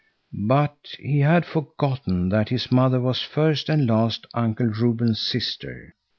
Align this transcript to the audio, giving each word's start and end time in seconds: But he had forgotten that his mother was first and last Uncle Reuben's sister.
But 0.33 0.95
he 0.97 1.19
had 1.19 1.45
forgotten 1.45 2.29
that 2.29 2.49
his 2.49 2.71
mother 2.71 2.99
was 2.99 3.21
first 3.21 3.69
and 3.69 3.85
last 3.85 4.25
Uncle 4.33 4.65
Reuben's 4.65 5.19
sister. 5.21 5.93